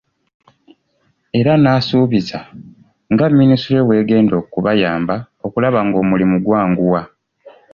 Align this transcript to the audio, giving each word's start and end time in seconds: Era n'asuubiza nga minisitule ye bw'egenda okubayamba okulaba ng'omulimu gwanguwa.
Era 1.39 1.51
n'asuubiza 1.57 2.39
nga 3.13 3.25
minisitule 3.37 3.77
ye 3.79 3.85
bw'egenda 3.87 4.33
okubayamba 4.41 5.15
okulaba 5.45 5.79
ng'omulimu 5.87 6.35
gwanguwa. 6.45 7.01